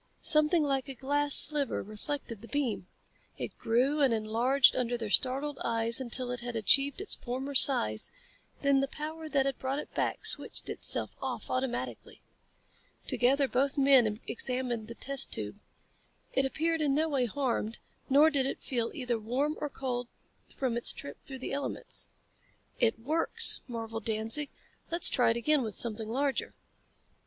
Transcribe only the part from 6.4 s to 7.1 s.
achieved